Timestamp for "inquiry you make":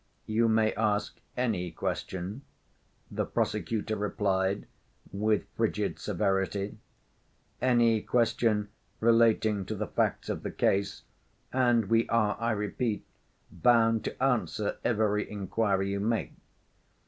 15.29-16.33